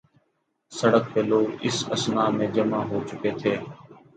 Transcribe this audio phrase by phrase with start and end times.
[0.71, 3.53] سڑک پہ لوگ اس اثناء میں جمع ہوچکے تھے۔